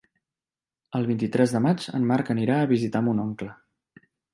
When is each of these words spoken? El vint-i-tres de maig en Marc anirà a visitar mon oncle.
El 1.01 1.05
vint-i-tres 1.11 1.55
de 1.57 1.63
maig 1.67 1.87
en 2.01 2.11
Marc 2.15 2.35
anirà 2.39 2.59
a 2.65 2.75
visitar 2.77 3.07
mon 3.11 3.27
oncle. 3.31 3.57